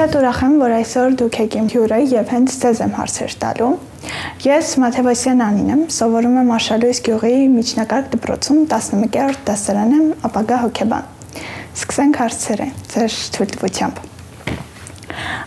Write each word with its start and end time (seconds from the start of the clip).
Շատ 0.00 0.14
ուրախ 0.16 0.38
եմ, 0.46 0.52
որ 0.56 0.72
այսօր 0.78 1.16
դուք 1.20 1.34
եք 1.42 1.54
իմ 1.60 1.66
հյուրը 1.68 1.96
եւ 2.08 2.30
հենց 2.32 2.52
ձեզ 2.62 2.78
եմ 2.80 2.92
հարցեր 2.96 3.32
տալու։ 3.42 3.66
Ես 4.46 4.68
Մաթեոսյան 4.80 5.42
Անին 5.44 5.72
եմ, 5.74 5.82
սովորում 5.92 6.38
եմ 6.40 6.52
Արշալույս 6.56 7.00
գյուղի 7.04 7.32
միջնակարգ 7.52 8.06
դպրոցում 8.14 8.62
11-րդ 8.70 9.42
դասարան 9.50 9.92
եմ, 9.98 10.06
ապագա 10.30 10.60
հոգեբան։ 10.62 11.10
Սկսենք 11.82 12.20
հարցերը 12.22 12.68
ձեր 12.94 13.18
թույլտվությամբ։ 13.36 14.00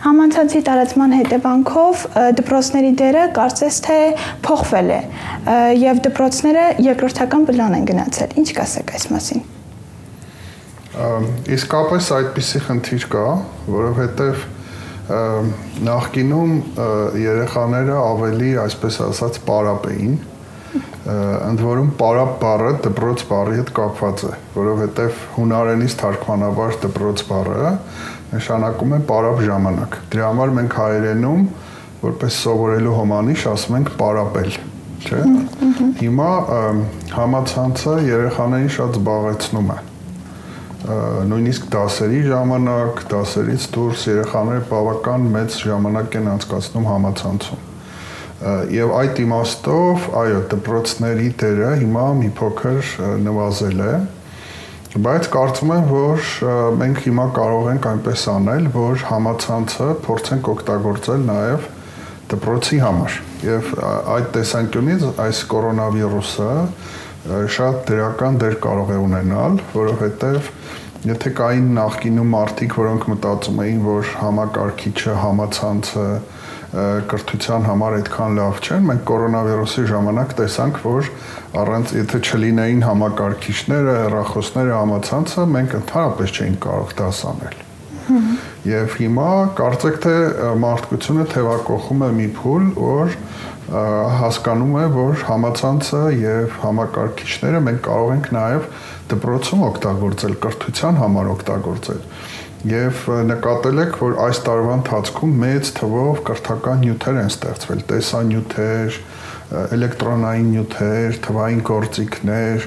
Համանցանցի 0.06 0.62
տարածման 0.70 1.16
հետևանքով 1.18 2.06
դպրոցների 2.38 2.92
դերը 3.02 3.26
կարծես 3.40 3.80
թե 3.88 3.98
փոխվել 4.46 4.94
է 4.94 5.00
եւ 5.82 6.06
դպրոցները 6.06 6.70
երկրորդական 6.92 7.50
պլան 7.50 7.76
են 7.80 7.90
գնացել։ 7.90 8.38
Ինչ 8.44 8.48
կասեք 8.60 8.94
այս 9.00 9.10
մասին։ 9.16 9.44
Իսկապես 10.94 12.08
այդպիսի 12.14 12.60
խնդիր 12.68 13.04
կա, 13.10 13.24
որովհետեւ 13.66 14.44
նախկինում 15.84 16.52
երեխաները 17.18 17.96
ավելի, 17.98 18.50
այսպես 18.62 18.98
ասած, 19.08 19.40
պարապ 19.48 19.88
էին 19.90 20.14
ընդ 21.04 21.60
որում 21.60 21.90
պարապ 21.98 22.30
բառը 22.40 22.70
դպրոց 22.86 23.24
բառի 23.28 23.58
հետ 23.58 23.72
կապված 23.76 24.22
է, 24.24 24.30
որովհետև 24.54 25.18
հունարենից 25.34 25.96
թարգմանաբար 26.00 26.78
դպրոց 26.86 27.24
բառը 27.28 27.72
նշանակում 28.32 28.94
է 28.94 29.00
պարապ 29.10 29.42
ժամանակ։ 29.50 29.98
Դրա 30.14 30.28
համար 30.30 30.54
մենք 30.58 30.76
հայերենում 30.80 31.46
որպես 32.04 32.38
սովորելու 32.44 32.94
հոմանիշ 33.00 33.48
ասում 33.52 33.80
ենք 33.80 33.90
պարապել, 34.00 34.54
չէ՞։ 35.04 35.24
Հիմա 36.00 36.30
համացանցը 37.18 37.98
երեխաներին 38.08 38.72
շատ 38.78 38.98
զբաղեցնում 38.98 39.74
է 39.74 39.82
նույնիսկ 40.84 41.68
դասերի 41.72 42.18
ժամանակ, 42.28 43.04
դասերից 43.12 43.68
դուրս 43.74 44.02
երեխաները 44.10 44.64
բավական 44.72 45.30
մեծ 45.36 45.60
ժամանակ 45.64 46.18
են 46.20 46.26
անցկացնում 46.34 46.88
համացանցում 46.90 47.70
եւ 48.74 48.90
այդ 48.98 49.20
իմաստով, 49.22 50.06
այո, 50.20 50.40
դպրոցների 50.52 51.28
դերը 51.40 51.70
հիմա 51.80 52.04
մի 52.18 52.28
փոքր 52.36 52.90
նվազել 53.24 53.80
է, 53.84 53.92
բայց 55.04 55.28
կարծում 55.32 55.72
եմ, 55.74 55.86
որ 55.90 56.26
մենք 56.82 57.00
հիմա 57.06 57.24
կարող 57.38 57.70
ենք 57.72 57.86
այնպես 57.92 58.26
անել, 58.34 58.68
որ 58.74 59.06
համացանցը 59.08 59.88
փորձենք 60.04 60.50
օգտագործել 60.52 61.24
նաեւ 61.30 61.70
դպրոցի 62.34 62.78
համար։ 62.84 63.16
Եվ 63.44 63.72
այդ 64.14 64.28
տեսանկյունից 64.36 65.08
այս 65.24 65.40
կորոնավիրուսը 65.54 66.52
շատ 67.24 67.84
դրական 67.88 68.40
դեր 68.42 68.56
կարող 68.64 68.90
է 68.92 68.98
ունենալ, 69.00 69.60
որովհետեւ 69.72 70.48
եթե 71.04 71.30
կային 71.36 71.66
նախկինում 71.76 72.30
մարդիկ, 72.32 72.74
որոնք 72.80 73.06
մտածում 73.12 73.58
էին, 73.64 73.80
որ 73.84 74.12
համակարգիչը, 74.20 75.16
համացանցը, 75.20 76.06
կրթության 77.10 77.66
համար 77.68 77.96
այդքան 77.98 78.38
լավ 78.38 78.60
չեն։ 78.64 78.86
Մենք 78.88 79.04
կորոնավիրուսի 79.10 79.84
ժամանակ 79.90 80.32
տեսանք, 80.40 80.80
որ 80.84 81.10
առանց 81.64 81.92
եթե 82.00 82.20
չլինեին 82.24 82.80
համակարգիչները, 82.88 83.94
հեռախոսները, 84.00 84.74
համացանցը, 84.80 85.44
մենք 85.54 85.76
ընդհանրապես 85.80 86.34
չէինք 86.34 86.58
կարող 86.64 86.96
դա 86.98 87.10
անել։ 87.34 87.62
Եվ 88.68 88.96
հիմա 89.00 89.28
կարծեք 89.56 89.96
թե 90.04 90.16
մարդկությունը 90.60 91.24
թևակողում 91.30 92.02
է 92.04 92.08
մի 92.18 92.26
փուլ, 92.36 92.66
որ 92.76 93.14
հասկանում 93.74 94.74
է, 94.78 94.84
որ 94.94 95.24
համացանցը 95.28 96.02
եւ 96.20 96.58
համակարգիչները 96.62 97.62
մենք 97.68 97.80
կարող 97.88 98.12
ենք 98.14 98.28
նաեւ 98.36 98.68
դպրոցում 99.10 99.64
օգտագործել, 99.68 100.36
կրթության 100.44 101.00
համար 101.02 101.30
օգտագործել 101.34 102.02
եւ 102.64 103.00
նկատել 103.28 103.80
եք, 103.82 103.96
որ 104.00 104.14
այս 104.24 104.38
տարվա 104.46 104.76
ընթացքում 104.78 105.32
մեծ 105.42 105.70
թվով 105.76 106.20
կրթական 106.28 106.78
նյութեր 106.84 107.18
են 107.20 107.28
ստեղծվել, 107.34 107.82
տեսանյութեր, 107.90 108.96
էլեկտրոնային 109.74 110.48
նյութեր, 110.54 111.18
թվային 111.26 111.60
գործիքներ, 111.68 112.66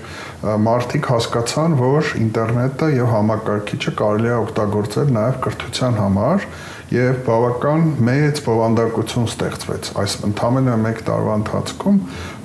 մարդիկ 0.68 1.10
հասկացան, 1.12 1.78
որ 1.82 2.12
ինտերնետը 2.22 2.92
եւ 2.94 3.10
համակարգիչը 3.16 3.94
կարելի 4.04 4.30
է 4.30 4.36
օգտագործել 4.44 5.14
նաեւ 5.18 5.40
կրթության 5.48 5.98
համար 6.04 6.48
եւ 6.94 7.18
բավական 7.28 7.82
մեծ 8.08 8.40
բովանդակություն 8.46 9.26
ստեղծվեց։ 9.28 9.90
Այս 10.00 10.14
ընդամենը 10.28 10.76
1 10.88 11.02
տարվա 11.08 11.34
ընթացքում 11.42 11.98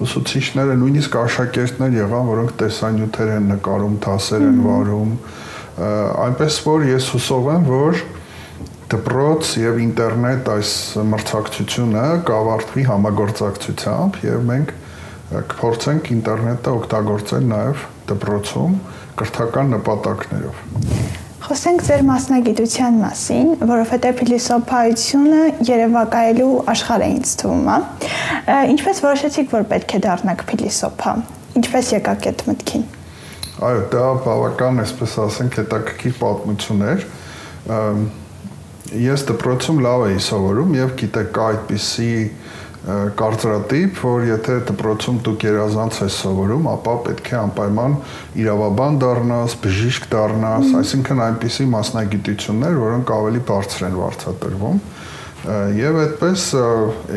ուսուցիչները 0.07 0.75
նույնիսկ 0.81 1.19
աշակերտներ 1.21 1.95
եղան, 2.01 2.27
որոնք 2.33 2.57
տեսանյութեր 2.63 3.31
են 3.37 3.47
նկարում, 3.53 3.95
դասեր 4.07 4.47
են 4.49 4.59
վարում, 4.67 5.15
այնպես 6.27 6.59
որ 6.67 6.87
ես 6.91 7.09
հուսով 7.15 7.49
եմ, 7.53 7.71
որ 7.71 8.03
դպրոց 8.93 9.55
եւ 9.63 9.79
ինտերնետ 9.87 10.51
այս 10.53 10.73
մրցակցությունը 11.13 12.05
կավարտվի 12.29 12.87
համագործակցությամբ 12.91 14.21
եւ 14.27 14.45
մենք 14.51 14.75
կփորձենք 15.55 16.13
ինտերնետը 16.19 16.77
օգտագործել 16.83 17.51
նաեւ 17.55 17.89
դպրոցում 18.13 18.79
կրթական 19.23 19.77
նպատակներով։ 19.79 21.22
Խոսենք 21.43 21.81
ձեր 21.83 22.03
մասնագիտության 22.07 22.99
մասին, 23.03 23.49
որովհետև 23.67 24.19
փիլիսոփայությունը 24.21 25.41
երևակայելու 25.67 26.51
աշխարհ 26.71 27.03
է 27.03 27.09
ինձ 27.17 27.33
թվում, 27.41 27.65
հա։ 27.73 27.79
Ինչպես 28.73 29.01
որոշեցիք, 29.03 29.49
որ 29.51 29.67
պետք 29.73 29.95
է 29.97 30.01
դառնաք 30.07 30.45
փիլիսոփա։ 30.53 31.15
Ինչպես 31.59 31.91
եկաք 31.97 32.29
այդ 32.31 32.45
մտքին։ 32.47 32.85
Այո, 33.63 33.83
դա 33.91 34.07
բավական, 34.23 34.79
այսպես 34.87 35.17
ասենք, 35.27 35.59
հետաքրքիր 35.63 36.15
պատմություն 36.23 36.87
էր։ 36.93 37.07
Ես 39.03 39.27
դպրոցում 39.33 39.83
լավ 39.83 40.07
էի 40.13 40.23
սովորում 40.31 40.73
եւ 40.79 40.95
գիտեք, 41.03 41.43
այդպիսի 41.43 42.13
կարծրատիպ, 42.83 43.99
որ 44.03 44.25
եթե 44.27 44.55
դպրոցում 44.67 45.19
դուք 45.23 45.45
երազանց 45.47 45.99
ես 46.03 46.17
սովորում, 46.25 46.65
ապա 46.73 46.95
պետք 47.07 47.29
է 47.31 47.37
անպայման 47.39 47.93
իրավաբան 48.43 48.97
դառնաս, 49.05 49.55
բժիշկ 49.63 50.09
դառնաս, 50.11 50.73
այսինքն 50.81 51.23
այնպիսի 51.27 51.67
մասնագիտություններ, 51.77 52.81
որոնք 52.83 53.13
ավելի 53.19 53.43
բարձր 53.53 53.87
են 53.87 53.95
վարձատրվում։ 54.03 54.83
Եվ 55.79 56.01
այդպես 56.03 56.49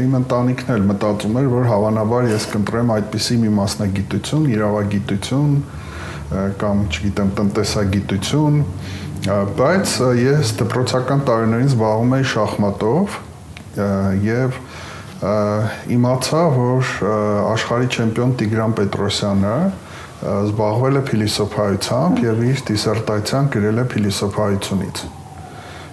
իմ 0.05 0.13
ընտանիքն 0.21 0.71
էլ 0.75 0.85
մտածում 0.91 1.35
էր, 1.41 1.49
որ 1.55 1.67
հավանաբար 1.69 2.29
ես 2.29 2.47
կընտրեմ 2.53 2.93
այդպիսի 2.95 3.35
մի 3.41 3.51
մասնագիտություն, 3.57 4.47
իրավագիտություն, 4.53 5.51
կամ, 6.61 6.79
չգիտեմ, 6.89 7.29
տնտեսագիտություն, 7.41 8.57
բայց 9.57 9.93
ես 10.21 10.55
դպրոցական 10.61 11.21
տարիներին 11.25 11.69
զբաղվում 11.73 12.17
էի 12.17 12.25
շախմատով 12.33 13.15
եւ 14.25 14.59
իմացա, 15.95 16.41
որ 16.55 16.89
աշխարհի 17.55 17.87
չեմպիոն 17.95 18.33
Տիգրան 18.41 18.73
Պետրոսյանը 18.79 19.53
զբաղվել 20.25 20.99
է 20.99 21.03
փիլիսոփայությամբ 21.09 22.19
եւ 22.25 22.41
իր 22.49 22.63
դիսերտացիան 22.69 23.49
գրել 23.55 23.79
է 23.79 23.85
փիլիսոփայությունից։ 23.95 25.01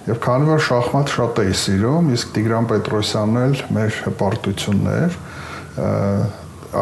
Եվ 0.03 0.19
քանի 0.23 0.47
որ 0.49 0.61
շախմատ 0.67 1.11
շատ 1.15 1.41
էի 1.43 1.53
սիրում, 1.63 2.07
իսկ 2.17 2.31
Տիգրան 2.35 2.65
Պետրոսյանն 2.73 3.41
էլ 3.43 3.53
մեր 3.77 3.99
հպարտություններ 4.03 5.17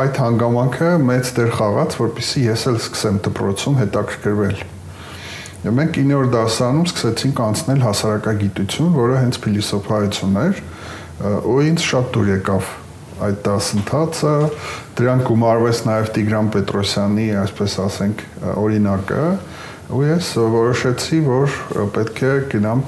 այդ 0.02 0.20
հանգամանքը 0.24 0.90
մեծ 1.12 1.32
դեր 1.38 1.50
խաղաց, 1.58 1.96
որpիսի 2.02 2.46
ես 2.48 2.62
էլ 2.72 2.78
սկսեմ 2.82 3.18
դպրոցում 3.28 3.76
հետաքրքրվել։ 3.82 4.62
Եվ 5.62 5.76
մենք 5.78 5.98
9-րդ 6.02 6.32
դասարանում 6.34 6.88
սկսեցինք 6.90 7.42
անցնել 7.46 7.84
հասարակագիտություն, 7.86 8.94
որը 8.98 9.18
հենց 9.22 9.40
փիլիսոփայություն 9.46 10.40
էր, 10.42 10.62
ու 11.22 11.58
ինձ 11.70 11.86
շատ 11.88 12.10
դուր 12.16 12.32
եկավ 12.32 12.72
այդ 13.22 13.40
դասընթացը, 13.46 14.36
դրան 14.98 15.24
գումարվեց 15.28 15.82
նաև 15.88 16.12
Տիգրան 16.16 16.48
Պետրոսյանի, 16.56 17.28
այսպես 17.42 17.76
ասենք, 17.86 18.24
օրինակը, 18.58 19.26
ու 19.92 20.04
ես 20.08 20.32
որոշեցի, 20.56 21.20
որ 21.28 21.60
պետք 21.98 22.22
է 22.26 22.34
գնամ 22.56 22.84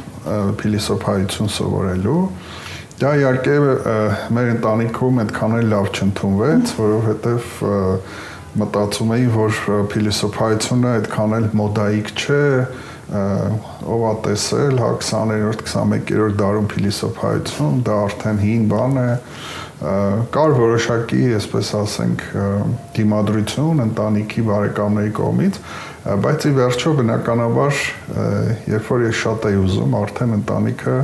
փիլիսոփայություն 0.63 1.53
սովորելու 1.53 2.21
Դա 3.03 3.09
իհարկե 3.19 3.53
մեր 4.31 4.49
ընտանիքում 4.53 5.17
այդքան 5.23 5.53
էլ 5.57 5.65
լավ 5.71 5.87
չընդունվեց, 5.97 6.73
որովհետև 6.77 7.47
մտածում 8.61 9.13
էի, 9.15 9.25
որ 9.33 9.57
փիլիսոփայությունը 9.91 10.91
այդքան 10.99 11.33
էլ 11.37 11.47
մոդայիկ 11.59 12.11
չէ, 12.13 12.43
ով 13.11 14.03
ա 14.07 14.13
տեսել, 14.23 14.77
հա 14.79 14.91
20-րդ, 15.03 15.63
21-րդ 15.67 16.37
դարում 16.39 16.67
փիլիսոփայություն, 16.71 17.81
դա 17.87 17.97
արդեն 18.07 18.39
հին 18.43 18.65
բան 18.71 18.99
է, 19.01 19.07
կար 20.33 20.53
որոշակի, 20.55 21.21
այսպես 21.37 21.71
ասենք, 21.81 22.23
դիմադրություն 22.95 23.83
ընտանիքի 23.83 24.45
բարեկամների 24.47 25.13
կողմից, 25.19 25.59
բայց 26.23 26.47
ի 26.47 26.51
վերջո 26.59 26.93
բնականաբար, 26.99 27.81
երբ 28.71 28.91
որ 28.93 29.03
ես 29.09 29.19
շատ 29.23 29.47
էի 29.49 29.59
ուզում, 29.63 29.97
արդեն 29.99 30.37
ընտանիքը 30.39 30.95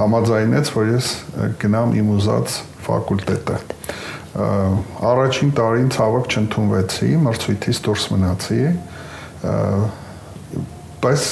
համաձայնեց, 0.00 0.72
որ 0.74 0.88
ես 0.94 1.10
գնամ 1.60 1.92
իմ 2.00 2.08
ուզած 2.16 2.56
ֆակուլտետը։ 2.88 3.58
Առաջին 4.34 5.52
տարին 5.54 5.90
ցավոք 5.94 6.32
չընդունվեցի, 6.34 7.10
մրցույթից 7.28 7.80
դուրս 7.84 8.06
մնացի։ 8.14 8.62
Բայց 11.04 11.28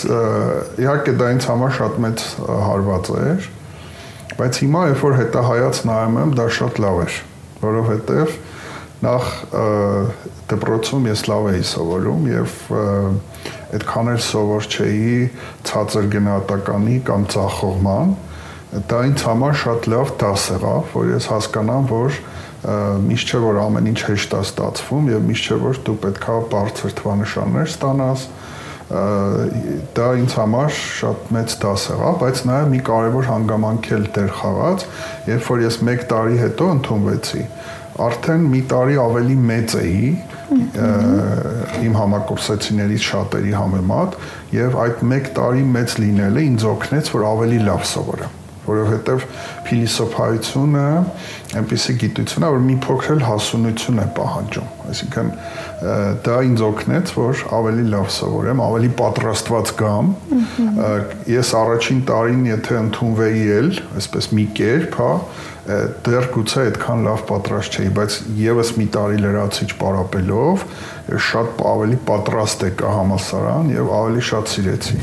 իհարկե 0.82 1.16
դա 1.18 1.32
ինձ 1.36 1.50
համար 1.52 1.76
շատ 1.80 2.00
մեծ 2.06 2.24
հարված 2.68 3.12
էր 3.22 3.50
Բայց 4.38 4.58
հիմա 4.62 4.82
երբ 4.88 5.02
որ 5.04 5.14
հետահայաց 5.18 5.78
նայում 5.88 6.14
եմ, 6.22 6.30
դա 6.38 6.44
շատ 6.56 6.78
լավ 6.82 6.98
էր, 7.02 7.16
որովհետև 7.62 8.36
նախ 9.02 9.26
դպրոցում 10.52 11.08
ես 11.10 11.24
լավ 11.28 11.48
էի 11.52 11.64
սովորում 11.68 12.28
եւ 12.30 12.54
այդքան 13.76 14.10
էլ 14.12 14.20
սովոր 14.26 14.68
չէի 14.72 15.16
ցածր 15.68 16.08
գնահատականի 16.14 16.96
կամ 17.08 17.26
ցախողման 17.34 18.14
դա 18.88 19.00
ինձ 19.10 19.24
համար 19.28 19.56
շատ 19.62 19.88
լավ 19.92 20.12
դաս 20.22 20.46
եղավ, 20.52 20.92
որ 20.96 21.10
ես 21.12 21.28
հասկանամ, 21.32 21.88
որ 21.92 22.20
միշտ 23.10 23.32
չէ 23.32 23.40
որ 23.42 23.58
ամեն 23.66 23.90
ինչ 23.92 24.00
հեշտ 24.06 24.36
է 24.38 24.42
ստացվում 24.46 25.10
եւ 25.12 25.26
միշտ 25.28 25.48
չէ 25.50 25.58
որ 25.66 25.80
դու 25.88 25.96
պետքա 26.06 26.36
բարձր 26.52 26.94
թվանշաններ 27.02 27.72
ստանաս 27.72 28.26
դա 28.92 30.08
ինձ 30.20 30.34
համար 30.36 30.74
շատ 30.76 31.30
մեծ 31.32 31.54
դաս 31.62 31.84
եղավ, 31.92 32.16
բայց 32.22 32.42
նաև 32.48 32.66
մի 32.72 32.80
կարևոր 32.88 33.28
հանգամանք 33.30 33.88
էլ 33.96 34.04
դեր 34.18 34.34
խաղաց, 34.40 34.84
երբ 35.30 35.48
որ 35.48 35.62
ես 35.64 35.78
1 35.86 36.04
տարի 36.12 36.36
հետո 36.42 36.68
ընդունվեցի, 36.76 37.46
արդեն 38.08 38.44
մի 38.52 38.60
տարի 38.72 39.00
ավելի 39.06 39.38
մեծ 39.52 39.78
էի 39.80 40.12
իմ 40.52 41.96
համակուրսեցիներից 42.02 43.08
շատերի 43.08 43.56
համեմատ 43.56 44.20
եւ 44.58 44.78
այդ 44.84 45.02
1 45.08 45.32
տարի 45.38 45.66
մեծ 45.78 45.98
լինելը 46.04 46.46
ինձ 46.52 46.70
օգնեց 46.74 47.12
որ 47.16 47.28
ավելի 47.32 47.64
լավ 47.70 47.84
սովորեմ 47.94 48.41
որովհետև 48.66 49.24
փիլիսոփայությունը 49.66 50.86
այնպիսի 51.52 51.94
գիտություն 52.00 52.46
է, 52.46 52.50
որ 52.54 52.62
մի 52.66 52.76
փոքր 52.86 53.12
էլ 53.12 53.24
հասունություն 53.26 54.00
է 54.02 54.06
պահանջում։ 54.16 54.68
Այսինքն 54.92 55.30
դա 56.26 56.36
ինձ 56.48 56.62
օգնեց, 56.68 57.12
որ 57.18 57.42
ավելի 57.58 57.86
լավ 57.92 58.08
սովորեմ, 58.16 58.62
ավելի 58.66 58.90
պատրաստված 59.02 59.72
գամ։ 59.82 60.12
Ես 61.32 61.52
առաջին 61.62 62.02
տարին, 62.12 62.44
եթե 62.52 62.78
ընդունվեի 62.82 63.44
էլ, 63.58 63.72
այսպես 64.00 64.30
մի 64.38 64.46
կերպ, 64.62 64.98
հա, 65.02 65.12
դեռ 65.62 66.24
գուցե 66.34 66.62
այդքան 66.62 67.04
լավ 67.06 67.20
պատրաստ 67.28 67.76
չէի, 67.78 67.90
բայց 67.98 68.16
եւս 68.40 68.72
մի 68.80 68.86
տարի 68.96 69.20
լրացիչ 69.22 69.68
պարապելով 69.82 70.64
շատ 71.28 71.62
ավելի 71.70 72.00
պատրաստ 72.08 72.66
եկա 72.66 72.96
համասարան 72.96 73.70
եւ 73.76 73.94
ավելի 74.00 74.26
շատ 74.32 74.52
սիրեցի։ 74.56 74.98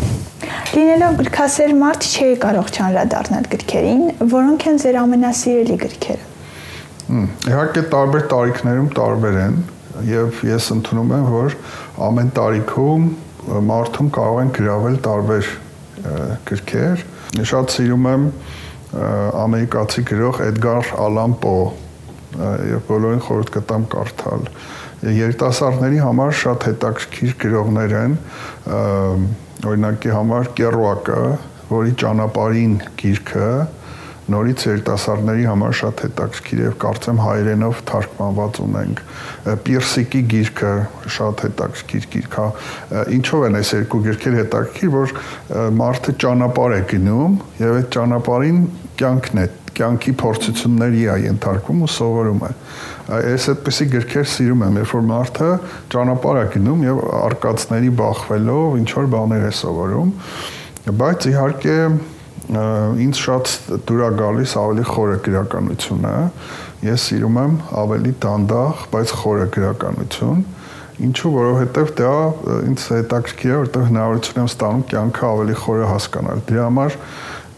Լինելով 0.69 1.15
գրքասեր 1.19 1.71
մարդ 1.79 2.05
չէի 2.09 2.35
կարող 2.43 2.69
չանդրադառնալ 2.73 3.47
գրքերին, 3.53 4.03
որոնք 4.33 4.65
են 4.69 4.79
ձեր 4.83 4.97
ամենասիրելի 5.01 5.77
գրքերը։ 5.83 6.27
Իհարկե 7.49 7.83
տարբեր 7.93 8.25
տարիքներում 8.33 8.89
տարբեր 8.99 9.37
են 9.43 9.55
եւ 10.09 10.43
ես 10.45 10.69
ընդունում 10.75 11.13
եմ, 11.17 11.25
որ 11.33 11.55
ամեն 12.09 12.29
տարիքում 12.37 13.07
մարդում 13.69 14.09
կարող 14.19 14.39
են 14.43 14.51
գրավել 14.59 14.97
տարբեր 15.09 15.49
գրքեր։ 16.49 17.03
Շատ 17.49 17.75
սիրում 17.75 18.07
եմ 18.13 18.27
ամերիկացի 19.43 20.05
գրող 20.09 20.41
Էդգար 20.49 20.93
Ալան 21.09 21.35
Պո 21.43 21.57
եւ 22.69 22.81
բոլորին 22.87 23.21
խորհուրդ 23.25 23.51
կտամ 23.57 23.85
կարդալ։ 23.93 24.47
Երիտասարդների 25.17 26.01
համար 26.03 26.33
շատ 26.39 26.65
հետաքրքիր 26.69 27.35
գրողներ 27.43 27.93
են, 27.99 28.15
օրինակի 29.67 30.13
համար 30.15 30.49
Կերուակը, 30.55 31.23
որի 31.69 31.97
ճանապարհին 31.99 32.75
գիրքը 32.99 33.49
նորից 34.29 34.63
երիտասարդների 34.67 35.45
համար 35.49 35.75
շատ 35.79 36.01
հետաքրքիր 36.05 36.59
եւ 36.61 36.73
կարծեմ 36.83 37.21
հայերենով 37.23 37.79
թարգմանված 37.89 38.59
ունենք։ 38.65 39.01
Պիրսիկի 39.65 40.21
գիրքը 40.33 40.73
շատ 41.15 41.43
հետաքրքիր 41.45 42.07
գիրք 42.13 42.37
է։ 42.43 42.45
Ինչով 43.17 43.45
են 43.49 43.59
այս 43.59 43.71
երկու 43.79 44.01
գիրքերը 44.05 44.41
հետաքրքիր, 44.43 44.93
որ 44.95 45.15
մարդը 45.79 46.15
ճանապարհ 46.25 46.75
է 46.77 46.81
գնում 46.93 47.39
եւ 47.63 47.79
այդ 47.79 47.89
ճանապարհին 47.97 48.61
կյանքն 48.99 49.39
է, 49.39 49.47
կյանքի 49.79 50.13
փորձությունների 50.19 51.03
է 51.09 51.17
ենթարկվում 51.25 51.81
ու 51.85 51.89
սովորում 51.95 52.45
է։ 52.45 52.51
Այս 53.19 53.47
այդպիսի 53.53 53.87
գրքեր 53.95 54.29
սիրում 54.35 54.63
եմ, 54.67 54.79
երբ 54.83 54.93
որ 54.95 55.03
մարդը 55.09 55.49
ճանապարհ 55.95 56.39
է 56.39 56.45
գնում 56.55 56.85
եւ 56.85 57.01
արկածների 57.19 57.91
բախվելով 57.99 58.77
ինչ 58.79 58.89
որ 58.99 59.09
բաներ 59.15 59.47
է 59.49 59.53
սովորում։ 59.59 60.13
Բայց 60.99 61.27
իհարկե 61.29 61.77
ինձ 62.49 63.19
շատ 63.19 63.51
դուր 63.85 63.99
է 64.01 64.11
գալիս 64.19 64.53
ավելի 64.57 64.85
խորը 64.89 65.17
գրականությունը։ 65.25 66.13
Ես 66.81 67.03
սիրում 67.09 67.35
եմ 67.43 67.57
ավելի 67.81 68.13
դանդաղ, 68.23 68.85
բայց 68.93 69.11
խորը 69.19 69.45
գրականություն։ 69.53 70.39
Ինչու, 70.99 71.29
որովհետև 71.35 71.91
դա 71.99 72.13
ինձ 72.69 72.85
հետաքրքիր 72.95 73.51
է, 73.51 73.57
որովհետև 73.59 73.85
հնարավորություն 73.89 74.39
եմ 74.41 74.49
ստանում 74.49 74.81
կյանքը 74.89 75.27
ավելի 75.29 75.57
խորը 75.59 75.85
հասկանալ։ 75.93 76.41
Դրա 76.49 76.65
համար 76.65 76.97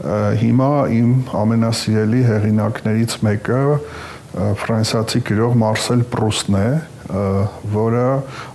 հիմա 0.02 0.72
իմ 0.98 1.12
ամենասիրելի 1.38 2.22
հեղինակներից 2.26 3.18
մեկը 3.26 3.60
ֆրանսիացի 4.62 5.22
գրող 5.28 5.56
Մարսել 5.62 6.04
Պրուստն 6.14 6.58
է, 6.58 6.68
որը 7.76 8.06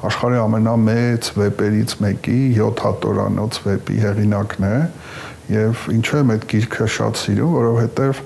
աշխարհի 0.08 0.40
ամենամեծ 0.42 1.30
վեպերից 1.36 1.94
մեկի 2.02 2.40
7 2.56 2.82
հատորանոց 2.86 3.60
վեպի 3.66 3.98
հեղինակն 4.02 4.68
է 4.70 4.76
եւ 5.52 5.86
ինչու 5.94 6.20
եմ 6.22 6.32
այդ 6.34 6.46
գիրքը 6.50 6.88
շատ 6.96 7.20
սիրում, 7.22 7.56
որովհետեւ 7.56 8.22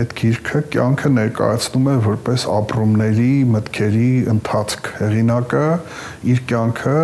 այդ 0.00 0.12
գիրքը 0.20 0.60
կյանքը 0.74 1.10
ներկայացնում 1.16 1.88
է 1.90 1.94
որպես 2.04 2.42
ապրումների, 2.54 3.30
մտքերի 3.54 4.10
ընթացք։ 4.34 4.90
Հեղինակը 5.00 5.64
իր 6.34 6.42
կյանքը 6.50 7.00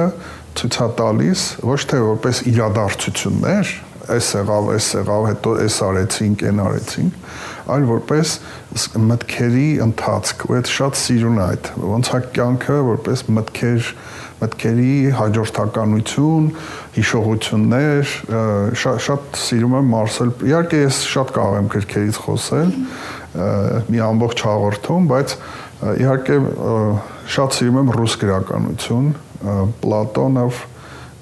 ցույց 0.60 0.76
է 0.84 0.88
տալիս 1.00 1.46
ոչ 1.66 1.80
թե 1.90 2.02
որպես 2.06 2.42
իրադարձություններ, 2.52 3.72
այս 4.14 4.28
եղավ, 4.36 4.68
այս 4.76 4.88
եղավ, 5.00 5.24
հետո 5.30 5.54
այս 5.64 5.76
արեցինք, 5.86 6.44
այն 6.50 6.60
արեցինք, 6.66 7.18
այլ 7.76 7.86
որպես 7.90 8.34
մտքերի 9.06 9.68
ընթացք, 9.86 10.44
ու 10.46 10.56
այդ 10.56 10.70
շատ 10.76 11.00
սիրուն 11.00 11.40
է 11.40 11.44
այդ, 11.46 11.70
ոնց 11.90 12.10
է 12.12 12.20
կյանքը 12.36 12.78
որպես 12.86 13.24
մտքեր, 13.36 13.90
մտքերի 14.36 14.94
հաջորդականություն, 15.16 16.48
հիշողություններ, 16.96 18.14
շատ 18.76 19.02
շատ 19.06 19.38
սիրում 19.42 19.76
եմ 19.80 19.92
Մարսել։ 19.96 20.32
Իհարկե 20.50 20.80
ես 20.82 20.98
շատ 21.08 21.32
կարող 21.36 21.56
եմ 21.56 21.70
գրքերից 21.72 22.20
խոսել, 22.26 22.74
մի 23.90 24.02
ամբողջ 24.06 24.44
հաղորդում, 24.46 25.08
բայց 25.12 25.36
իհարկե 26.04 26.38
շատ 27.36 27.56
սիրում 27.56 27.80
եմ 27.82 27.92
ռուս 27.96 28.18
գրականություն, 28.22 29.08
Պլատոնով, 29.82 30.60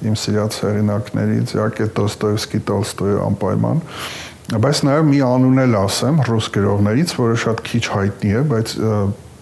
իմ 0.04 0.16
սիրած 0.20 0.56
հեղինակներից, 0.64 1.52
իհարկե 1.54 1.88
Դոստոևսկի, 1.98 2.60
Տոլստոյը 2.70 3.18
անպայման, 3.24 3.82
բայց 4.64 4.80
նաև 4.84 5.06
մի 5.08 5.20
անուն 5.24 5.60
էլ 5.64 5.76
ասեմ 5.80 6.18
ռուս 6.28 6.48
գրողներից, 6.54 7.14
որը 7.20 7.36
շատ 7.44 7.62
քիչ 7.68 7.84
հայտնի 7.94 8.34
է, 8.34 8.42
բայց 8.50 8.74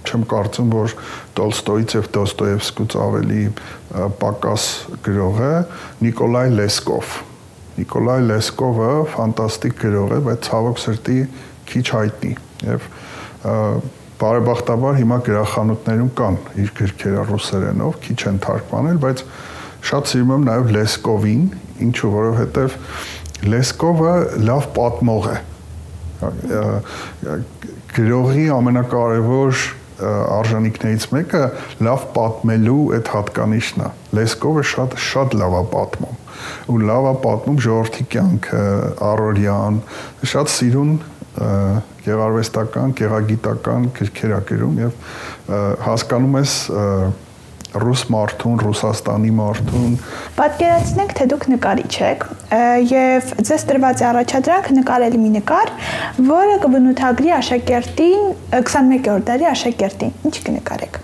չեմ 0.03 0.27
կարծում, 0.31 0.71
որ 0.73 0.95
Տոլստոյից 1.39 1.95
եւ 1.97 2.07
Դոստոևսկուց 2.17 2.97
ավելի 3.03 3.43
պակաս 4.23 4.69
գրող 5.07 5.43
է 5.47 5.53
Նիկոլայ 6.07 6.47
Լեսկով։ 6.59 7.17
Նիկոլայ 7.79 8.19
Լեսկովը 8.29 8.91
ֆանտաստիկ 9.15 9.77
գրող 9.83 10.15
է, 10.17 10.21
բայց 10.27 10.49
ցավոք 10.49 10.83
սրտի 10.83 11.19
քիչ 11.73 11.85
հայտնի 11.93 12.33
եւ 12.67 12.89
բարեբախտաբար 14.23 14.99
հիմա 15.01 15.19
գրախանութներում 15.27 16.11
կան 16.19 16.37
իր 16.63 16.75
գրքերը 16.79 17.23
ռուսերենով, 17.31 17.97
քիչ 18.05 18.19
են 18.31 18.37
թարգմանել, 18.45 19.01
բայց 19.03 19.23
շատ 19.89 20.13
սիրում 20.13 20.33
եմ 20.37 20.47
նաև 20.49 20.73
Լեսկովին, 20.77 21.45
ինչու 21.87 22.11
որովհետև 22.17 22.77
Լեսկովը 23.53 24.15
լավ 24.47 24.67
պատմող 24.77 25.29
է։ 25.33 25.37
Գրողի 27.93 28.45
ամենակարևոր 28.57 29.63
արժանինքներից 30.03 31.07
մեկը 31.13 31.43
լավ 31.87 32.05
պատմելու 32.15 32.83
այդ 32.99 33.11
հատկանիշն 33.13 33.83
է։ 33.83 33.91
Լեսկովը 34.19 34.65
շատ 34.73 34.97
շատ 35.11 35.37
լավ 35.43 35.57
է 35.59 35.63
պատմում 35.73 36.21
ու 36.73 36.79
լավ 36.89 37.09
է 37.11 37.15
պատմում 37.23 37.59
ժողովրդի 37.67 38.07
կյանքը, 38.13 38.63
առօրյան, 39.09 39.81
շատ 40.33 40.53
սիրուն 40.57 40.95
գեղարվեստական, 42.07 42.95
գեղագիտական 42.99 43.91
գրքեր 43.99 44.35
ա 44.37 44.41
գրում 44.49 44.81
եւ 44.83 45.53
հասկանում 45.87 46.39
ես 46.41 46.57
ռուս 47.73 48.03
մարդուն, 48.13 48.57
Ռուսաստանի 48.63 49.31
մարդուն։ 49.39 49.93
Պատկերացնենք, 50.37 51.13
թե 51.17 51.27
դուք 51.33 51.45
նկարիչ 51.53 51.93
եք 52.09 52.27
եւ 52.91 53.31
ձեզ 53.49 53.63
տրված 53.71 54.03
է 54.03 54.07
առաջադրանք 54.11 54.67
նկարել 54.77 55.17
մի 55.23 55.31
նկար, 55.39 55.73
որը 56.29 56.57
կբնութագրի 56.67 57.33
աշակերտին 57.39 58.23
21-րդ 58.61 59.25
դարի 59.31 59.49
աշակերտին։ 59.53 60.13
Ինչ 60.29 60.37
կնկարեք։ 60.49 61.01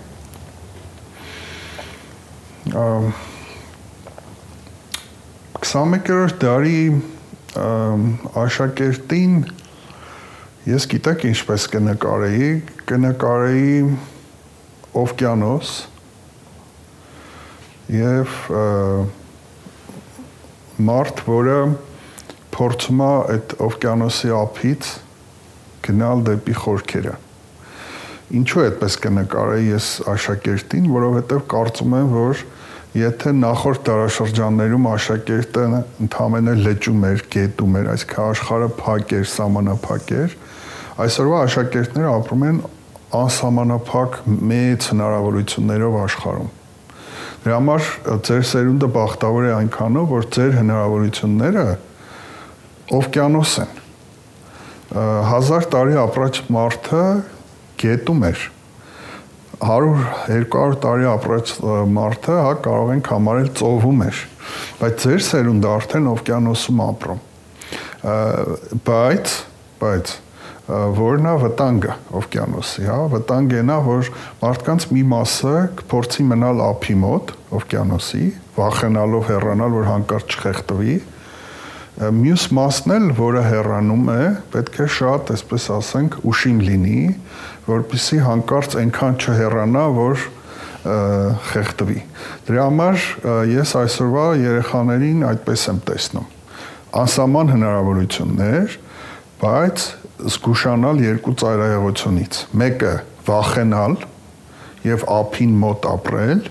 21-րդ 5.59 6.37
դարի 6.45 6.81
աշակերտին 8.45 9.33
ես 10.69 10.85
գիտեք 10.91 11.23
ինչպես 11.31 11.65
կնկարեի, 11.73 12.49
կնկարեի 12.89 13.73
օվկիանոս, 14.99 15.71
եւ 17.89 18.35
մարդ, 20.89 21.23
որը 21.25 21.57
փորձում 22.53 23.01
է 23.01 23.09
այդ 23.33 23.55
օվկիանոսի 23.65 24.31
ափից 24.35 24.91
գնալ 25.87 26.23
դեպի 26.27 26.55
խորքերը։ 26.59 27.15
Ինչու 28.39 28.61
այդպես 28.65 28.95
կնկարեի 29.03 29.69
ես 29.71 29.87
աշակերտին, 30.13 30.89
որովհետև 30.93 31.45
կարծում 31.49 31.95
եմ, 31.99 32.11
որ 32.13 32.43
եթե 32.99 33.33
նախորդ 33.39 33.81
դարաշրջաններում 33.89 34.87
աշակերտը 34.89 35.65
ընդհանրապես 36.05 36.61
լճում 36.67 37.03
էր, 37.09 37.25
գետում 37.35 37.79
էր, 37.79 37.89
այսքան 37.95 38.29
աշխարհը 38.35 38.69
փակ 38.79 39.15
էր, 39.17 39.25
սահմանափակ 39.33 40.13
էր, 40.19 40.37
այսօրվա 41.05 41.41
աշակերտները 41.49 42.13
ապրում 42.19 42.47
են 42.49 42.63
անսահմանափակ 43.19 44.21
մեծ 44.53 44.89
հնարավորություններով 44.93 45.99
աշխարհում։ 46.05 46.49
Դրա 47.39 47.57
համար 47.59 47.89
ձեր 48.27 48.45
սերունդը 48.49 48.89
բախտավոր 48.95 49.45
է 49.47 49.51
այնքանով, 49.57 50.07
որ 50.11 50.25
ձեր 50.35 50.55
հնարավորությունները 50.59 51.65
օվկիանոս 52.99 53.53
են։ 53.63 53.75
Հազար 55.29 55.67
տարի 55.73 55.99
ապրած 56.03 56.41
մարդը 56.51 57.03
գետում 57.79 58.25
էր 58.29 58.47
100-200 59.59 60.77
տարի 60.83 61.07
ապրած 61.11 61.51
մարդը 61.91 62.35
հա 62.45 62.51
կարող 62.63 62.91
ենք 62.95 63.09
համարել 63.11 63.49
ծովում 63.59 64.03
էր 64.05 64.21
բայց 64.79 65.03
ձեր 65.03 65.23
սերունդը 65.27 65.69
արդեն 65.73 66.07
օվկիանոսում 66.13 66.83
ապրում 66.85 67.21
բայց 68.87 69.35
բայց 69.83 70.13
որն 70.69 71.25
է 71.25 71.35
վտանգը 71.41 71.93
օվկիանոսի, 72.19 72.83
հա, 72.85 72.97
վտանգը 73.13 73.61
նա, 73.65 73.77
որ 73.87 74.09
մարդկանց 74.41 74.83
մի 74.93 75.03
մասը 75.13 75.53
կփորձի 75.79 76.25
մնալ 76.29 76.61
ափի 76.67 76.95
մոտ 77.03 77.31
օվկիանոսի, 77.59 78.25
վախենալով 78.59 79.31
հեռանալ, 79.31 79.77
որ 79.79 79.87
հանկարծ 79.89 80.35
չխեղդվի, 80.35 80.97
մյուս 81.99 82.43
մասն 82.55 82.93
էլ, 82.95 83.07
որը 83.17 83.41
հեռանում 83.49 84.11
է, 84.13 84.25
պետք 84.53 84.77
է 84.79 84.85
շատ, 84.99 85.31
այսպես 85.35 85.65
ասենք, 85.75 86.19
ուշիմ 86.29 86.59
լինի, 86.63 87.01
որpիսի 87.65 88.19
հանկարծ 88.23 88.77
այնքան 88.83 89.17
չհեռանա, 89.19 89.85
որ 89.97 90.27
խեղդվի։ 91.49 91.97
Դրա 92.47 92.67
համար 92.69 93.07
ես 93.51 93.73
այսօրվա 93.81 94.27
երեխաներին 94.39 95.25
այդպես 95.33 95.65
եմ 95.73 95.81
տեսնում։ 95.89 96.29
Անսահման 96.99 97.51
հնարավորություններ, 97.57 98.77
բայց 99.43 99.83
զգուշանալ 100.19 101.01
երկու 101.05 101.33
ծայրահեղությունից։ 101.39 102.39
Մեկը 102.59 102.93
վախենալ 103.27 103.93
եւ 104.83 105.05
ափին 105.15 105.53
մոտ 105.61 105.87
ապրել, 105.89 106.41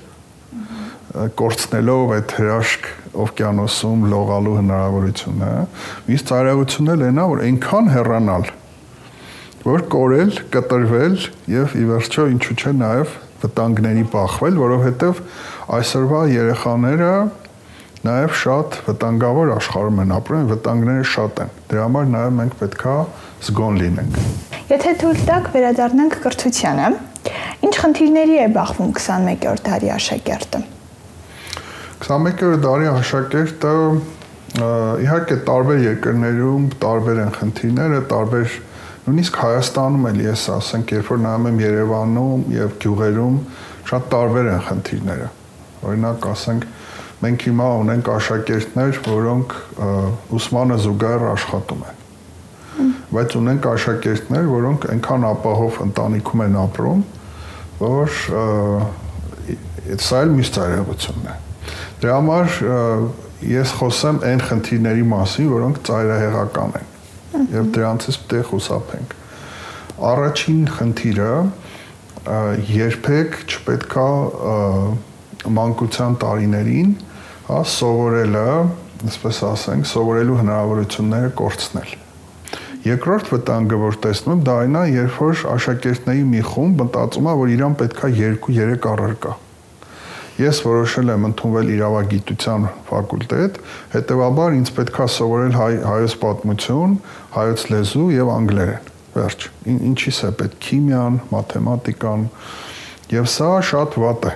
կորցնելով 1.38 2.14
այդ 2.18 2.34
հրաշք 2.38 2.88
օվկիանոսում 3.24 4.06
լողալու 4.12 4.54
հնարավորությունը, 4.58 5.50
մյուս 6.08 6.24
ծայրահեղությունն 6.28 6.92
էլ 6.94 7.04
այնա, 7.08 7.26
որ 7.32 7.42
այնքան 7.48 7.90
հեռանալ, 7.94 8.48
որ 9.68 9.84
կորել, 9.94 10.32
կտրվել 10.54 11.16
եւ 11.52 11.76
ի 11.76 11.84
վերջո 11.88 12.26
ինչու՞ 12.34 12.56
չէ 12.58 12.74
նաեւ 12.78 13.16
վտանգների 13.42 14.04
բախվել, 14.12 14.60
որովհետեւ 14.64 15.22
այսօրվա 15.78 16.22
երեխաները 16.34 17.12
նաև 18.06 18.34
շատ 18.38 18.76
վտանգավոր 18.86 19.48
աշխարհում 19.56 20.02
են 20.04 20.12
ապրում, 20.14 20.44
վտանգները 20.52 21.06
շատ 21.12 21.40
են։ 21.42 21.48
Դրա 21.70 21.86
համար 21.88 22.10
նաև 22.12 22.36
մենք 22.38 22.52
պետքա 22.60 22.94
զգոն 23.48 23.78
լինենք։ 23.82 24.20
Եթե 24.68 24.92
թույլ 25.00 25.22
տաք 25.28 25.48
վերադառնանք 25.54 26.18
կրթությանը, 26.22 26.90
ինչ 27.66 27.74
խնդիրների 27.82 28.36
է 28.38 28.46
բախվում 28.54 28.92
21-րդ 28.94 29.64
դարի 29.66 29.90
աշակերտը։ 29.96 30.62
21-րդ 31.98 32.62
դարի 32.68 32.88
աշակերտը 32.92 33.74
իհարկե 35.02 35.36
տարբեր 35.48 35.82
երկրներում 35.88 36.68
տարբեր 36.82 37.18
են 37.24 37.32
խնդիրները, 37.38 37.98
տարբեր 38.14 38.54
նույնիսկ 39.08 39.38
Հայաստանում 39.42 40.06
էլ 40.08 40.22
ես 40.28 40.44
ասենք, 40.54 40.94
երբ 40.98 41.10
որ 41.12 41.20
նայում 41.24 41.48
եմ 41.48 41.60
Երևանում 41.64 42.46
եւ 42.54 42.72
գյուղերում, 42.84 43.36
շատ 43.88 44.08
տարբեր 44.14 44.50
են 44.52 44.64
խնդիրները։ 44.68 45.28
Օրինակ 45.88 46.26
ասենք, 46.32 46.66
մենք 47.18 47.44
հիմա 47.48 47.68
ունենք 47.82 48.08
աշակերտներ, 48.14 48.98
որոնք 49.08 49.54
ուսմանը 50.38 50.76
զուգահեռ 50.84 51.24
աշխատում 51.32 51.82
են։ 51.88 51.96
Բայց 53.08 53.36
ունենք 53.40 53.68
աշակերտներ, 53.72 54.48
որոնք 54.52 54.86
այնքան 54.94 55.24
ապահով 55.32 55.80
ընտանիքում 55.88 56.44
են 56.46 56.58
ապրում, 56.62 57.00
որ 57.78 58.18
սա 60.08 60.20
էլ 60.22 60.34
միշտ 60.38 60.58
ծայրահեղությունն 60.58 61.28
է։ 61.32 61.36
Դրա 61.98 62.18
համար 62.18 62.58
ես 63.48 63.72
խոսեմ 63.78 64.20
այն 64.28 64.44
խնդիրների 64.48 65.04
մասին, 65.12 65.48
որոնք 65.54 65.80
ծայրահեղական 65.88 66.78
են 66.78 66.94
եւ 67.54 67.72
դրանցից 67.76 68.18
պետք 68.28 68.38
է 68.38 68.48
խուսափենք։ 68.50 69.14
Առաջին 70.08 70.62
խնդիրը 70.78 71.32
երբեք 72.68 73.38
չպետքա 73.48 74.08
մանկության 75.46 76.18
տարիներին 76.22 76.94
հա 77.48 77.62
սովորելը, 77.72 78.46
այսպես 79.08 79.38
ասենք, 79.48 79.86
սովորելու 79.88 80.38
հնարավորությունները 80.42 81.28
կորցնել։ 81.38 81.92
Երկրորդ 82.88 83.30
վտանգը, 83.32 83.78
որ 83.82 83.98
տեսնում 84.04 84.42
դա 84.46 84.56
այն 84.64 84.78
է, 84.78 84.82
երբ 84.94 85.20
որ 85.22 85.44
աշակերտների 85.54 86.24
մի 86.28 86.42
խումբ 86.48 86.82
մտածում 86.82 87.28
է, 87.28 87.34
որ 87.40 87.52
իրան 87.54 87.76
պետքա 87.82 88.10
2-3 88.18 88.88
առարկա։ 88.92 89.32
Ես 90.38 90.60
որոշել 90.62 91.12
եմ 91.14 91.24
ընդունվել 91.28 91.70
իրավագիտության 91.74 92.66
ֆակուլտետ, 92.88 93.56
հետեւաբար 93.94 94.58
ինձ 94.58 94.72
պետքա 94.78 95.06
սովորել 95.18 95.56
հայ, 95.58 95.72
հայոց 95.88 96.18
պատմություն, 96.22 96.98
հայոց 97.34 97.64
լեզու 97.74 98.08
եւ 98.14 98.34
անգլերեն։ 98.38 98.92
Վերջ։ 99.18 99.48
Ինչի՞ս 99.74 100.20
է 100.28 100.34
պետք 100.38 100.60
քիմիան, 100.68 101.22
մաթեմատիկան, 101.32 102.28
եւ 103.18 103.32
սա 103.34 103.50
շատ 103.72 103.98
վատ 104.04 104.30
է 104.30 104.34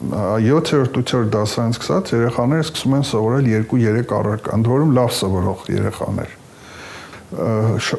7-րդ 0.00 0.94
8-րդ 0.96 1.28
դասարանից 1.34 1.76
սկսած 1.76 2.10
երեխաները 2.14 2.64
սկսում 2.64 2.94
են 2.96 3.02
սովորել 3.04 3.48
2-3 3.50 4.14
առարկ, 4.16 4.46
ընդ 4.56 4.70
որում 4.70 4.94
լավ 4.96 5.10
սովորող 5.18 5.66
երեխաներ։ 5.74 6.32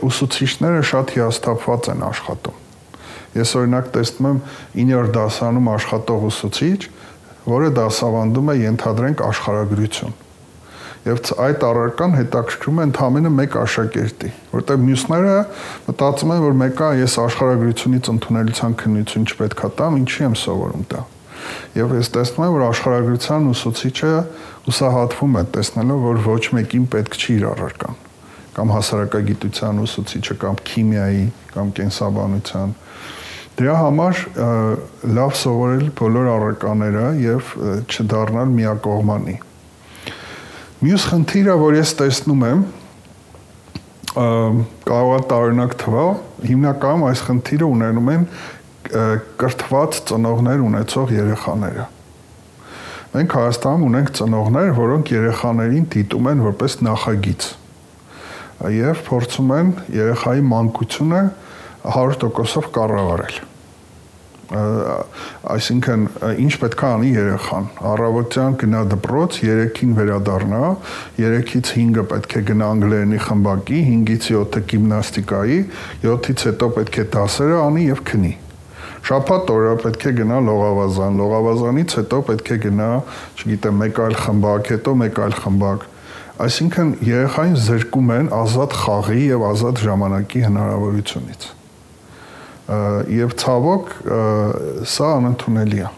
Ուսուցիչները 0.09 0.81
շատ 0.91 1.13
հիասթափված 1.17 1.91
են 1.93 2.01
աշխատում։ 2.09 2.57
Ես 3.37 3.53
օրինակ 3.61 3.93
տեսնում 3.93 4.31
եմ 4.31 4.41
9-րդ 4.81 5.13
դասարանում 5.19 5.69
աշխատող 5.77 6.25
ուսուցիչ, 6.31 6.81
որը 7.51 7.69
դասավանդում 7.77 8.51
է 8.51 8.57
ենթադրենք 8.65 9.23
աշխարհագրություն 9.29 10.19
եւ 11.01 11.31
այդ 11.41 11.63
առարկան 11.65 12.11
հետաքրքրում 12.13 12.81
է 12.81 12.83
ընդամենը 12.87 13.29
մեկ 13.37 13.55
աշակերտի, 13.61 14.29
որտեղ 14.51 14.83
մյուսները 14.85 15.37
մտածում 15.87 16.33
են, 16.35 16.43
որ 16.45 16.59
մեկը 16.61 16.89
ես 16.99 17.15
աշխարհագրությունից 17.23 18.11
ընդունելության 18.13 18.77
քննություն 18.83 19.25
չպետքա 19.31 19.71
տամ, 19.81 19.97
ինչի 20.03 20.27
եմ 20.27 20.37
սովորում 20.43 20.85
դա։ 20.93 21.01
Եվ 21.77 21.97
ես 22.01 22.13
տեսնում 22.17 22.47
եմ, 22.47 22.55
որ 22.57 22.67
աշխարհագրության 22.67 23.49
ուսուցիչը 23.55 24.13
ուսահատվում 24.71 25.41
է, 25.41 25.43
տեսնելով, 25.57 26.07
որ 26.11 26.23
ոչ 26.27 26.43
մեկին 26.59 26.87
պետք 26.95 27.19
չի 27.21 27.35
իր 27.39 27.45
առարկան 27.55 28.01
կամ 28.55 28.71
հասարակագիտության 28.75 29.79
ուսուցիչը 29.85 30.35
կամ 30.41 30.57
քիմիայի 30.67 31.23
կամ 31.53 31.69
կենսաբանության 31.77 32.73
դրա 33.61 33.75
համար 33.79 34.19
լավ 35.15 35.31
սովորել 35.39 35.85
բոլոր 36.01 36.29
առարկաները 36.33 37.05
եւ 37.21 37.53
չդառնալ 37.87 38.51
միակողմանի 38.57 39.37
մյուս 40.81 41.07
խնդիրը 41.11 41.57
որ 41.61 41.79
ես 41.79 41.95
տեսնում 42.01 42.45
եմ 42.49 42.63
կարող 44.11 45.13
է 45.15 45.21
տարօրինակ 45.31 45.75
թվալ 45.85 46.13
հիմնականում 46.51 47.05
այս 47.07 47.21
խնդիրը 47.29 47.67
ունենում 47.71 48.09
են 48.11 48.25
կրթված 49.41 49.99
ծնողներ 50.11 50.63
ունեցող 50.67 51.13
երեխաները։ 51.17 51.87
Մենք 53.11 53.33
Հայաստանում 53.35 53.85
ունենք 53.91 54.11
ծնողներ, 54.21 54.69
որոնք 54.77 55.11
երեխաներին 55.11 55.87
դիտում 55.95 56.29
են 56.31 56.43
որպես 56.47 56.77
նախագիծ 56.87 57.47
եւ 58.71 59.05
փորձում 59.07 59.55
են 59.57 59.71
երեխայի 59.95 60.43
մանկությունը 60.51 61.21
100%-ով 61.81 62.67
կառավարել 62.75 63.39
այսինքն 64.51 66.01
ինչ 66.43 66.51
պետք 66.61 66.81
է 66.83 66.87
անի 66.87 67.11
երեխան 67.15 67.67
առավոտյան 67.91 68.57
գնա 68.63 68.81
դպրոց 68.91 69.37
3-ին 69.45 69.93
վերադառնա 69.95 70.61
3-ից 71.21 71.71
5-ը 71.77 72.03
պետք 72.11 72.35
է 72.35 72.43
գնա 72.51 72.69
անգլերենի 72.75 73.21
խմբակի 73.27 73.79
5-ից 73.87 74.27
7-ը 74.35 74.63
գիմնաստիկայի 74.73 75.59
7-ից 76.03 76.45
հետո 76.51 76.71
պետք 76.77 76.99
է 76.99 77.07
դասերը 77.15 77.61
անի 77.63 77.87
եւ 77.87 78.03
քնի 78.11 78.33
Շաբաթ 79.07 79.49
օրը 79.51 79.71
պետք 79.81 80.03
է 80.09 80.11
գնա 80.19 80.37
լողավազան, 80.45 81.15
լողավազանից 81.21 81.95
հետո 81.99 82.19
պետք 82.27 82.51
է 82.51 82.57
գնա, 82.65 82.89
չգիտեմ, 83.41 83.79
մեկ 83.81 84.01
այլ 84.05 84.17
խմբակ, 84.21 84.69
հետո 84.75 84.93
մեկ 85.01 85.21
այլ 85.25 85.33
խմբակ։ 85.41 85.87
Այսինքն 86.41 86.91
երեխային 87.07 87.57
զրկում 87.65 88.13
են 88.17 88.29
ազատ 88.41 88.77
խաղի 88.81 89.23
եւ 89.25 89.47
ազատ 89.51 89.81
ժամանակի 89.85 90.43
հնարավորությունից։ 90.45 91.49
Եվ 93.21 93.35
ցավոք 93.41 93.91
սա 94.91 95.09
անընդունելի 95.17 95.81
է։ 95.81 95.91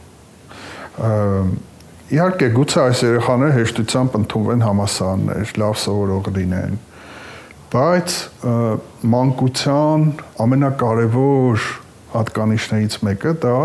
Իհարկե, 2.14 2.50
գուցե 2.54 2.82
այս 2.84 3.04
երեխաները 3.04 3.54
հեշտությամբ 3.58 4.18
ընդունվեն 4.24 4.66
համասարաններ, 4.68 5.54
լավ 5.64 5.78
սովորող 5.84 6.28
լինեն, 6.38 6.82
Բայց 7.74 8.16
մանկության 9.10 10.04
ամենակարևոր 10.44 11.64
հատկանիշներից 12.14 12.98
մեկը 13.08 13.36
դա 13.44 13.58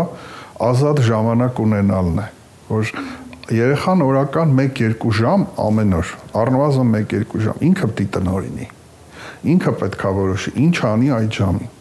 ազատ 0.69 1.01
ժամանակ 1.07 1.63
ունենալն 1.63 2.21
է, 2.23 2.27
որ 2.69 2.93
երեխան 3.59 4.05
օրական 4.05 4.53
1-2 4.59 5.13
ժամ 5.19 5.47
ամեն 5.63 5.97
օր, 5.99 6.13
առնվազն 6.43 6.95
1-2 6.99 7.43
ժամ 7.45 7.65
ինքը 7.69 7.89
է 7.89 8.07
տնորինի։ 8.15 8.67
Ինքը 9.53 9.71
պետքա 9.79 10.09
որոշի 10.19 10.51
ինչ 10.59 10.77
անի 10.89 11.11
այդ 11.15 11.37
ժամին։ 11.39 11.75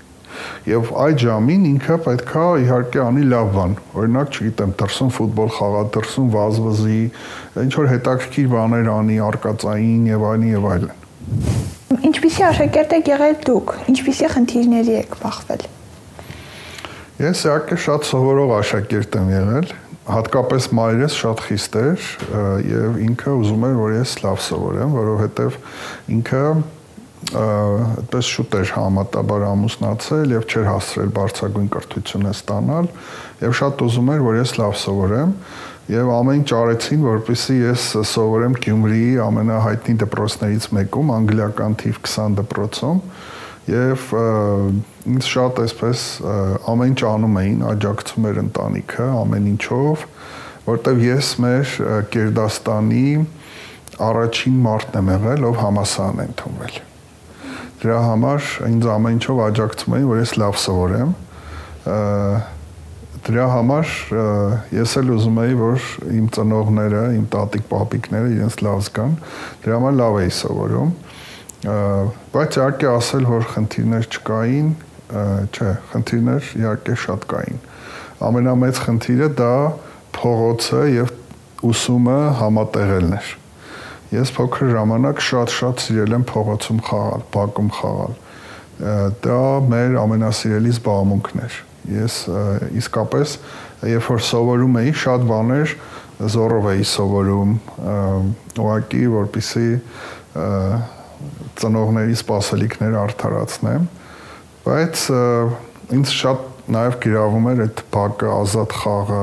Եվ 0.69 0.91
այդ 1.03 1.23
ժամին 1.25 1.65
ինքը 1.69 1.97
պետքա 2.05 2.45
իհարկե 2.63 3.01
անի 3.03 3.25
լավ 3.33 3.49
բան։ 3.57 3.75
Օրինակ, 3.99 4.37
չգիտեմ, 4.39 4.75
դրսում 4.83 5.11
ֆուտբոլ 5.17 5.51
խաղա, 5.57 5.81
դրսում 5.97 6.29
վազվզի, 6.35 7.01
ինչ 7.65 7.73
որ 7.79 7.91
հետաքրքիր 7.95 8.53
բաներ 8.55 8.91
անի, 8.95 9.19
արկածային 9.29 10.07
եւ 10.13 10.29
այլն 10.29 10.53
եւ 10.53 10.69
այլն։ 10.75 10.95
Ինչպիսի 12.09 12.47
աշակերտ 12.53 12.95
եք 12.99 13.11
եղել 13.15 13.37
դուք։ 13.49 13.75
Ինչպիսի 13.95 14.31
խնդիրների 14.37 14.97
եք 15.03 15.19
բախվել։ 15.25 15.67
Ես 17.19 17.41
իհարկե 17.49 17.77
շատ 17.83 18.05
սովորող 18.07 18.51
աշակերտ 18.61 19.17
եմ 19.19 19.31
եղել, 19.33 19.71
հատկապես 20.07 20.67
մայրս 20.79 21.15
շատ 21.19 21.41
խիստ 21.49 21.79
էր 21.81 22.05
եւ 22.69 22.99
ինքը 23.09 23.33
ուզում 23.41 23.65
էր 23.69 23.79
որ 23.79 23.95
ես 23.97 24.13
լավ 24.23 24.37
սովորեմ, 24.47 24.93
որովհետեւ 24.95 25.57
ինքը 26.15 26.43
այդպես 27.39 28.29
շուտ 28.33 28.55
էր 28.61 28.71
համատաբար 28.77 29.45
ամուսնացել 29.49 30.35
եւ 30.37 30.47
չէր 30.47 30.69
հասցրել 30.69 31.11
բարձրագույն 31.19 31.67
կրթությունը 31.75 32.35
ստանալ 32.39 32.89
եւ 33.43 33.57
շատ 33.59 33.83
ուզում 33.89 34.13
էր 34.15 34.23
որ 34.29 34.39
ես 34.39 34.53
լավ 34.63 34.77
սովորեմ 34.85 35.33
եւ 35.89 36.13
ամեն 36.15 36.39
ինչ 36.39 36.49
արեցին 36.61 37.03
որպեսզի 37.09 37.59
ես 37.65 37.89
սովորեմ 38.13 38.57
Գյումրիի 38.63 39.13
ամենահայտնի 39.27 39.97
դպրոցներից 40.05 40.71
մեկում 40.79 41.13
անգլիական 41.19 41.77
թիվ 41.83 42.01
20 42.07 42.39
դպրոցում 42.39 43.03
եւ 43.69 44.05
ինձ 45.09 45.29
շատ 45.29 45.59
այսպես 45.65 46.05
ամեն 46.73 46.93
ինչ 46.93 47.01
անում 47.09 47.39
էին, 47.43 47.65
աջակցում 47.69 48.29
էր 48.29 48.41
ընտանիքը 48.43 49.09
ամեն 49.19 49.49
ինչով, 49.53 50.05
որտեվ 50.69 51.03
ես 51.05 51.33
մեր 51.45 51.75
Կերդաստանի 52.15 53.07
առաջին 54.09 54.61
մարդն 54.65 55.01
եմ 55.01 55.11
եղել, 55.15 55.49
ով 55.49 55.59
համասարան 55.63 56.23
է 56.23 56.29
ընդունվել։ 56.29 56.79
Դրա 57.79 57.99
համար 58.09 58.47
ինձ 58.69 58.87
ամեն 58.95 59.19
ինչով 59.19 59.43
աջակցում 59.49 59.99
էին, 59.99 60.07
որ 60.09 60.23
ես 60.23 60.33
լավ 60.43 60.57
սովորեմ։ 60.65 61.13
Դրա 63.29 63.47
համար 63.53 63.93
ես 64.73 64.95
էլ 64.99 65.13
ուզում 65.15 65.39
էի, 65.43 65.57
որ 65.59 65.87
իմ 66.19 66.29
ծնողները, 66.37 67.03
իմ 67.19 67.27
տատիկ, 67.35 67.65
պապիկները 67.69 68.31
իրենց 68.39 68.59
լավ 68.65 68.83
զգան։ 68.89 69.17
Դրա 69.65 69.79
համար 69.79 69.97
լավ 69.99 70.19
էի 70.23 70.33
սովորում 70.39 70.93
բայց 71.59 72.59
իհարկե 72.59 72.89
ասել, 72.93 73.25
որ 73.27 73.47
խնդիրներ 73.55 74.05
չկային, 74.15 74.69
չէ, 75.09 75.71
խնդիրներ 75.91 76.51
իհարկե 76.61 76.95
շատ 77.03 77.25
կային։ 77.33 77.61
Ամենամեծ 78.29 78.81
խնդիրը 78.85 79.29
դա 79.39 79.55
փողոցը 80.19 80.83
եւ 80.93 81.13
ուսումը 81.69 82.19
համատեղելն 82.39 83.17
էր։ 83.19 83.33
Ես 84.15 84.33
փոքր 84.39 84.71
ժամանակ 84.73 85.23
շատ-շատ 85.29 85.83
սիրել 85.85 86.15
եմ 86.19 86.27
փողոցում 86.31 86.83
խաղալ, 86.89 87.25
բակում 87.35 87.71
խաղալ։ 87.79 88.15
Դա 89.27 89.41
մեր 89.69 89.97
ամենասիրելի 90.05 90.75
զբաղմունքն 90.77 91.43
էր։ 91.45 91.57
Ես 91.99 92.21
իսկապես 92.79 93.35
երբ 93.89 94.07
որ 94.13 94.23
սովորում 94.29 94.79
էի, 94.83 94.93
շատ 95.03 95.27
բաներ 95.29 95.75
զորով 96.35 96.71
էի 96.73 96.87
սովորում, 96.93 97.53
ուղղակի 98.59 99.03
որպիսի 99.13 99.69
ծնողների 101.59 102.17
սպասելիքները 102.19 102.99
արդարացնեմ, 103.03 103.89
բայց 104.67 105.05
ինձ 105.99 106.13
շատ 106.19 106.45
նաև 106.69 106.99
գրավում 107.05 107.49
էր 107.53 107.63
այդ 107.65 107.83
բակը, 107.95 108.29
ազատ 108.39 108.75
խաղը, 108.83 109.23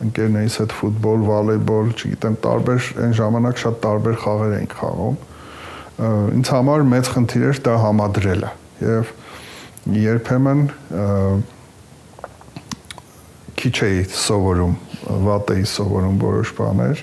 ընկերներից 0.00 0.56
հետ 0.60 0.74
ֆուտբոլ, 0.80 1.24
վոլեյբոլ, 1.28 1.90
չգիտեմ, 1.94 2.36
տարբեր 2.44 2.88
այն 3.04 3.14
ժամանակ 3.20 3.60
շատ 3.60 3.78
տարբեր 3.84 4.18
խաղեր 4.24 4.54
էինք 4.58 4.76
խաղում։ 4.80 5.18
Ինձ 6.40 6.50
համար 6.56 6.84
մեծ 6.90 7.10
խնդիր 7.14 7.46
էր 7.50 7.60
դա 7.66 7.74
համադրելը 7.84 8.52
եւ 8.80 9.10
երբեմն 10.00 10.62
քիչ 13.60 13.74
էի 13.84 14.04
սովորում, 14.16 14.76
վատ 15.26 15.52
էի 15.56 15.66
սովորում 15.68 16.20
որոշ 16.24 16.52
բաներ, 16.56 17.02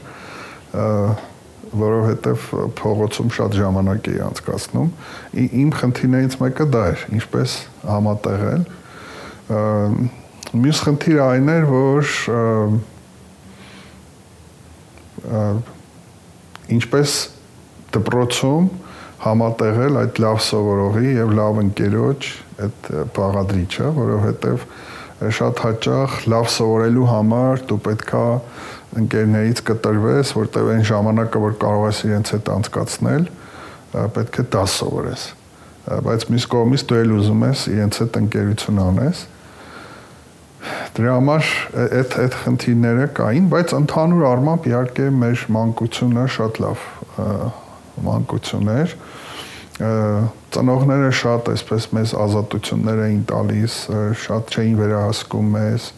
որովհետև 1.81 2.45
փողոցում 2.79 3.29
շատ 3.37 3.57
ժամանակ 3.57 4.09
էի 4.11 4.21
անցկացնում։ 4.27 4.89
Իմ 5.61 5.71
խնդիրներից 5.81 6.37
մեկը 6.41 6.67
դա 6.73 6.83
էր, 6.91 7.05
ինչպես 7.17 7.55
համատեղել։ 7.87 8.63
Մյուս 10.57 10.79
խնդիրը 10.87 11.23
այն 11.27 11.51
էր, 11.53 11.65
որ 11.71 12.01
ինչպես 16.77 17.15
դպրոցում 17.97 18.67
համատեղել 19.23 19.97
այդ 20.03 20.19
լավ 20.23 20.37
սովորողի 20.47 21.13
եւ 21.17 21.31
լավ 21.37 21.61
ընկերոջ 21.63 22.27
այդ 22.67 22.89
բաղադրիչը, 23.17 23.87
որովհետեւ 23.97 24.65
շատ 25.17 25.61
հաճախ 25.65 26.17
լավ 26.29 26.49
սովորելու 26.53 27.07
համար 27.09 27.63
դու 27.69 27.79
պետքա 27.87 28.25
ընկերներից 28.97 29.61
կտրվես, 29.67 30.33
որտեղ 30.37 30.69
այն 30.73 30.85
ժամանակը, 30.87 31.41
որ 31.43 31.57
կարող 31.63 31.87
ես 31.87 31.99
իրենց 32.07 32.31
հետ 32.35 32.51
անցկացնել, 32.55 33.25
պետք 34.15 34.39
է 34.41 34.45
դա 34.55 34.63
սովորես։ 34.73 35.25
Բայց 36.07 36.25
մյուս 36.31 36.45
կողմից 36.51 36.85
դու 36.87 36.97
էլ 37.01 37.13
ուզում 37.17 37.43
ես 37.47 37.65
իրենց 37.73 37.99
հետ 38.03 38.17
ընկերություն 38.21 38.81
անես։ 38.83 39.21
Դրա 40.97 41.13
համար 41.17 41.51
այդ 41.83 42.15
այդ 42.23 42.35
խնդիրները 42.41 43.05
կային, 43.17 43.45
բայց 43.53 43.73
ընդհանուր 43.77 44.25
առմամբ 44.27 44.67
իհարկե 44.71 45.05
մեր 45.21 45.43
մանկությունը 45.57 46.25
շատ 46.37 46.59
լավ 46.63 46.87
մանկություն 48.07 48.71
էր 48.73 48.95
ծնողները 49.77 51.09
շատ 51.13 51.49
այսպես 51.53 51.85
մեզ 51.93 52.13
ազատություններ 52.17 53.01
էին 53.07 53.23
տալիս, 53.29 53.75
շատ 54.23 54.55
չէին 54.55 54.77
վերահսկում 54.79 55.51
մեզ, 55.53 55.89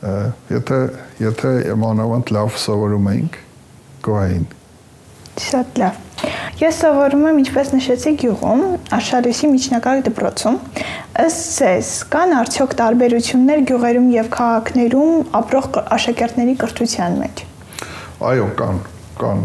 Եթե 0.00 0.76
եթե 1.20 1.50
մանավանդ 1.76 2.30
լավ 2.32 2.54
սովորում 2.56 3.08
էինք, 3.10 3.34
գոհային։ 4.06 4.46
Շատ 5.44 5.80
լավ։ 5.82 5.98
Ես 6.60 6.78
սովորում 6.80 7.26
եմ, 7.30 7.40
ինչպես 7.42 7.72
նշեցի, 7.74 8.12
գյուղում, 8.22 8.62
Աշալույսի 8.96 9.50
միջնակարգ 9.52 10.02
դպրոցում։ 10.08 10.56
Ըստ 11.20 11.44
ձեզ, 11.60 11.92
կան 12.14 12.34
արդյոք 12.40 12.74
տարբերություններ 12.80 13.62
գյուղերում 13.70 14.08
եւ 14.16 14.28
քաղաքներում 14.36 15.14
ապրող 15.40 15.68
աշակերտների 15.96 16.54
կրթության 16.64 17.18
մեջ։ 17.20 17.42
Այո, 18.30 18.46
կան, 18.60 18.80
կան։ 19.20 19.44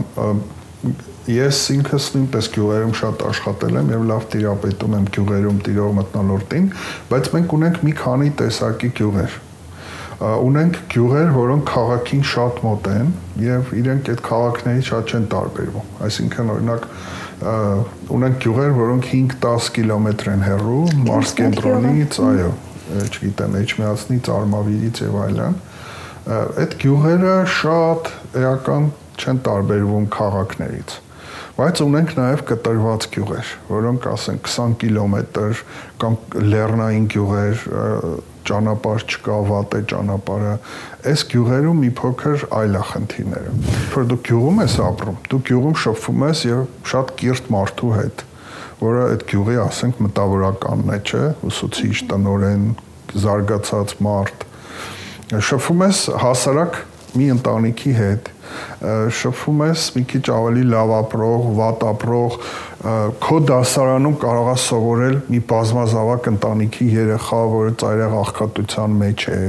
Ես 1.36 1.62
ինքս 1.74 2.12
նույնպես 2.16 2.52
գյուղերում 2.56 2.94
շատ 3.00 3.24
աշխատել 3.32 3.80
եմ 3.82 3.88
եւ 3.96 4.04
լավ 4.12 4.28
տիրապետում 4.36 5.00
եմ 5.00 5.08
գյուղերում 5.16 5.64
տիրող 5.66 5.96
մտնոլորտին, 6.00 6.68
բայց 7.12 7.32
մենք 7.36 7.56
ունենք 7.60 7.82
մի 7.88 7.96
քանի 8.04 8.30
տեսակի 8.44 8.92
գյուղեր 9.00 9.40
ունենք 10.22 10.78
գյուղեր, 10.94 11.30
որոնք 11.36 11.66
քաղաքին 11.68 12.22
շատ 12.32 12.60
մոտ 12.64 12.90
են 12.92 13.10
եւ 13.44 13.72
իրենք 13.76 14.10
այդ 14.14 14.22
քաղաքներից 14.26 14.90
շատ 14.90 15.12
չեն 15.12 15.26
տարբերվում։ 15.34 15.90
Այսինքն 16.08 16.52
օրինակ 16.56 16.86
ունենք 18.16 18.38
գյուղեր, 18.46 18.72
որոնք 18.80 19.10
5-10 19.12 19.72
կիլոմետր 19.76 20.30
են 20.32 20.46
հեռու 20.46 20.84
մարզ 21.06 21.34
կենտրոնից, 21.40 22.20
այո, 22.26 22.52
չգիտեմ, 23.06 23.58
Էջմիածնից, 23.60 24.30
Արմավիրից 24.36 25.02
եւ 25.04 25.18
այլն։ 25.26 25.58
Այդ 26.64 26.78
գյուղերը 26.86 27.34
շատ 27.56 28.14
էական 28.40 28.88
չեն 29.20 29.42
տարբերվում 29.50 30.08
քաղաքներից 30.16 31.02
բայց 31.56 31.82
ունենք 31.86 32.10
նաև 32.18 32.42
կտրված 32.50 33.06
գյուղեր, 33.16 33.52
որոնք 33.70 34.08
ասենք 34.12 34.50
20 34.52 34.74
կիլոմետր 34.82 35.62
կամ 36.02 36.18
լեռնային 36.52 37.06
գյուղեր, 37.14 37.62
ճանապարհ 38.50 39.06
չկա, 39.06 39.38
վատ 39.50 39.76
է 39.76 39.82
ճանապարհը, 39.92 40.54
այս 41.12 41.24
գյուղերում 41.32 41.82
մի 41.84 41.90
փոքր 42.00 42.46
այլ 42.60 42.78
է 42.80 42.84
խնդիրները։ 42.92 43.54
Որ 43.96 44.08
դու 44.12 44.20
գյուղում 44.30 44.62
ես 44.66 44.76
ապրում, 44.86 45.18
դու 45.32 45.42
գյուղում 45.50 45.78
շփվում 45.86 46.26
ես 46.26 46.44
եւ 46.46 46.62
շատ 46.92 47.14
կիրթ 47.22 47.50
մարդու 47.56 47.92
հետ, 47.96 48.26
որը 48.86 49.04
այդ 49.16 49.26
գյուղի, 49.32 49.58
ասենք, 49.66 50.02
մտավորականն 50.06 50.94
է, 50.96 51.00
չէ, 51.06 51.24
ուսուցիչ, 51.50 51.96
տնորեն, 52.12 52.66
զարգացած 53.26 53.96
մարդ։ 54.06 54.46
Շփվում 55.50 55.86
ես 55.86 56.02
հասարակ 56.22 56.82
մի 57.16 57.30
ընտանիքի 57.40 57.94
հետ 57.96 58.35
շփվում 59.20 59.62
ես 59.66 59.86
մի 59.96 60.04
քիչ 60.12 60.24
ավելի 60.36 60.64
լավ 60.72 60.92
ապրող, 61.00 61.46
վատ 61.60 61.86
ապրող, 61.92 62.36
քո 63.26 63.38
դասարանում 63.50 64.18
կարող 64.22 64.50
ես 64.52 64.66
սովորել 64.70 65.16
մի 65.32 65.40
բազմազավակ 65.52 66.30
ընտանիքի 66.34 66.90
երեխա, 66.96 67.40
որը 67.56 67.74
ծայրեղ 67.82 68.18
աղքատության 68.22 69.00
մեջ 69.02 69.26
է։ 69.36 69.40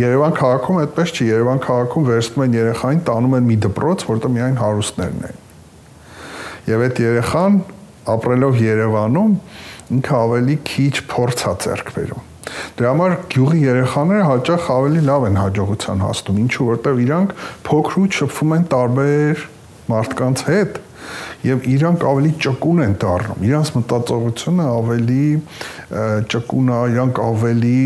Երևան 0.00 0.34
քաղաքում 0.38 0.80
այդպես 0.84 1.14
չի, 1.16 1.28
Երևան 1.30 1.62
քաղաքում 1.66 2.08
վերցնում 2.10 2.44
են 2.46 2.56
երեխային, 2.60 3.02
տանում 3.10 3.36
են 3.40 3.46
մի 3.50 3.56
դպրոց, 3.66 4.06
որտեղ 4.10 4.34
միայն 4.36 4.58
հարուստներն 4.60 5.28
են։ 5.30 5.38
Եվ 6.70 6.86
այդ 6.86 7.04
երեխան 7.08 7.60
ապրելով 8.14 8.64
Երևանում 8.70 9.36
ինքը 9.98 10.18
ավելի 10.20 10.60
քիչ 10.70 10.94
փորձ 11.10 11.46
է 11.50 11.54
ձեռք 11.64 11.94
բերում։ 11.96 12.29
Դրա 12.78 12.90
համար 12.94 13.16
գյուղի 13.32 13.62
երեխաները 13.64 14.26
հաճախ 14.30 14.68
ավելի 14.74 15.02
լավ 15.08 15.26
են 15.30 15.40
հաջողության 15.40 16.04
հասնում, 16.04 16.38
ինչու 16.44 16.68
որտեվ 16.70 17.00
իրանք 17.04 17.34
փոքրուց 17.66 18.20
շփվում 18.20 18.54
են 18.56 18.68
տարբեր 18.74 19.44
մարդկանց 19.90 20.44
հետ 20.50 20.80
եւ 21.46 21.66
իրանք 21.74 22.04
ավելի 22.10 22.30
ճկուն 22.44 22.82
են 22.84 22.94
դառնում։ 23.00 23.44
Իրանց 23.48 23.70
մտածողությունը 23.76 24.66
ավելի 24.70 25.24
ճկուն 26.34 26.70
է, 26.70 26.80
իրանք 26.94 27.20
ավելի 27.24 27.80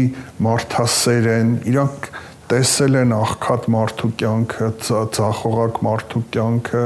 մարդասեր 0.49 1.29
են, 1.35 1.55
իրանք 1.70 2.11
տեսել 2.51 2.99
են 3.01 3.14
աղքատ 3.16 3.70
մարդու 3.75 4.11
կյանքը, 4.20 4.68
ցախողակ 5.16 5.81
մարդու 5.87 6.25
կյանքը 6.35 6.85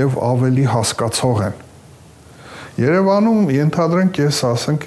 եւ 0.00 0.18
ավելի 0.32 0.66
հասկացող 0.72 1.44
են։ 1.50 1.62
Երևանում 2.76 3.46
ենթադրենք 3.54 4.18
ես 4.20 4.38
ասենք, 4.50 4.82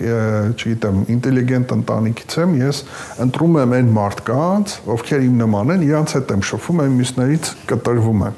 չգիտեմ, 0.53 0.97
ինտելիգենտ 1.09 1.71
ընտանիքից 1.73 2.35
եմ, 2.43 2.51
ես 2.61 2.81
ընտրում 3.25 3.57
եմ 3.63 3.73
այն 3.79 3.89
մարդկանց, 3.95 4.75
ովքեր 4.93 5.25
իմ 5.25 5.39
նման 5.41 5.73
են, 5.73 5.85
իրանց 5.87 6.13
հետ 6.19 6.33
եմ 6.35 6.43
շփվում, 6.51 6.83
այն 6.85 6.93
մյուսներից 6.99 7.49
կտրվում 7.71 8.21
եմ։ 8.29 8.37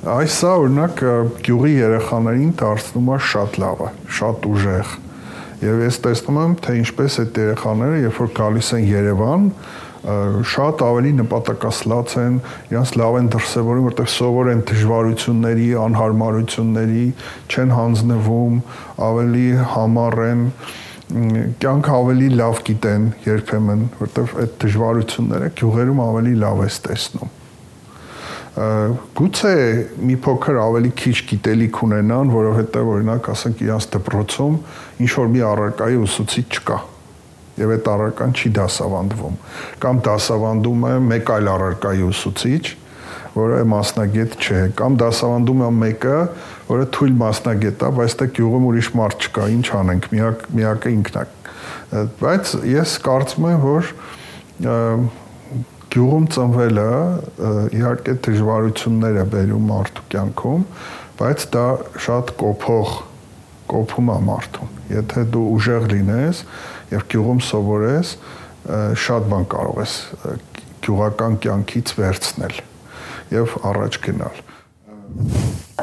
Այսա 0.00 0.52
օրինակ 0.62 1.02
գյուղի 1.50 1.72
երեխաներին 1.80 2.52
դարձնում 2.62 3.10
է 3.10 3.18
շատ 3.30 3.58
լավը, 3.60 3.88
շատ 4.20 4.46
ուժեղ։ 4.54 4.94
Եվ 5.60 5.82
ես 5.84 5.98
տեսնում 6.06 6.38
եմ, 6.40 6.54
թե 6.64 6.76
ինչպես 6.80 7.16
այդ 7.20 7.40
երեխաները, 7.42 7.98
երբ 8.06 8.20
որ 8.22 8.30
գալիս 8.38 8.70
են 8.78 8.86
Երևան, 8.86 9.50
շատ 10.00 10.84
ավելի 10.86 11.10
նպատակասլաց 11.18 12.12
են, 12.20 12.36
իրանց 12.72 12.92
լավ 13.00 13.16
են 13.20 13.26
դրսևորում, 13.34 13.88
որտեղ 13.90 14.06
սովոր 14.14 14.50
են 14.54 14.62
դժվարությունների, 14.70 15.66
անհարմարությունների, 15.84 17.04
չեն 17.52 17.74
հանձնվում, 17.76 18.62
ավելի 19.10 19.48
համառ 19.74 20.22
են, 20.30 20.46
կյանք 21.60 21.90
ավելի 21.90 22.30
լավ 22.38 22.62
գիտեն 22.70 23.04
երբեմն, 23.26 23.84
որտեղ 24.00 24.34
այդ 24.44 24.56
դժվարությունները 24.64 25.52
գյուղերում 25.60 26.02
ավելի 26.06 26.34
լավ 26.46 26.64
ես 26.68 26.80
տեսնում 26.86 27.36
գուցե 29.20 29.52
մի 30.04 30.16
փոքր 30.26 30.56
ավելի 30.60 30.90
քիչ 30.98 31.14
գիտելիք 31.30 31.82
ունենան, 31.86 32.32
որովհետև 32.34 32.90
օրինակ 32.94 33.28
ասենք 33.30 33.62
իրանց 33.66 33.86
դպրոցում 33.94 34.56
ինչ 35.06 35.10
որ 35.16 35.30
մի 35.34 35.44
առարկայի 35.50 36.00
ուսուցիչ 36.04 36.46
չկա 36.58 36.78
եւ 37.60 37.74
այդ 37.76 37.90
առարկան 37.94 38.36
չի 38.40 38.52
դասավանդվում 38.60 39.40
կամ 39.84 40.04
դասավանդում 40.10 40.86
է 40.90 40.94
մեկ 41.10 41.32
այլ 41.36 41.50
առարկայի 41.54 42.06
ուսուցիչ 42.10 42.64
որը 43.34 43.58
մասնագետ 43.70 44.36
չէ 44.40 44.60
կամ 44.78 44.96
դասավանդում 45.00 45.60
է 45.62 45.70
մեկը 45.80 46.16
որը 46.70 46.86
թույլ 46.96 47.12
մասնագետ 47.20 47.84
է 47.86 47.90
բայց 47.98 48.16
դա 48.20 48.26
գյուղում 48.38 48.66
ուրիշ 48.70 48.88
մարդ 49.00 49.26
չկա 49.26 49.46
ինչ 49.54 49.66
անենք 49.80 50.08
միակ 50.14 50.42
միակը 50.58 50.94
ինքն 50.96 51.20
է 51.20 52.04
բայց 52.20 52.54
ես 52.70 52.96
կարծում 53.06 53.46
եմ 53.50 53.62
որ 53.66 53.92
գյուղում 55.90 56.26
ծնվելը 56.34 56.90
իհարկե 57.78 58.16
դժվարություններ 58.26 59.20
է 59.20 59.24
բերում 59.34 59.70
մարդու 59.70 60.04
կյանքում 60.14 60.66
բայց 61.20 61.46
դա 61.54 61.64
շատ 62.06 62.34
կոփող 62.42 62.92
կոփում 63.70 64.12
է 64.14 64.18
մարդուն 64.28 64.76
եթե 64.94 65.24
դու 65.34 65.46
ուժեղ 65.56 65.88
լինես 65.94 66.44
եւ 66.90 67.06
գյուղում 67.12 67.40
սովորես 67.46 68.14
շատ 69.04 69.28
բան 69.30 69.46
կարող 69.54 69.80
ես 69.80 69.94
գյուղական 70.84 71.38
կյանքից 71.44 71.92
վերցնել 72.00 72.56
եւ 73.34 73.56
առաջ 73.70 73.98
գնալ 74.06 74.40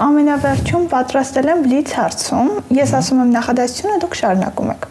ամենավերջում 0.07 0.85
պատրաստել 0.91 1.51
եմ 1.53 1.63
բլից 1.65 1.93
հարցում 1.97 2.49
ես 2.77 2.93
ասում 2.99 3.21
եմ 3.23 3.31
նախադասությունը 3.35 3.97
դուք 4.03 4.17
շարունակում 4.21 4.71
եք 4.73 4.87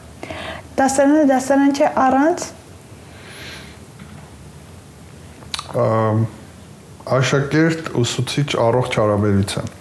դասարանը 0.80 1.24
դասարան 1.30 1.74
չէ 1.76 1.90
առանց 2.06 2.46
աշակերտ 7.16 7.92
ուսուցիչ 8.02 8.48
առողջ 8.66 8.98
հարաբերության 9.02 9.74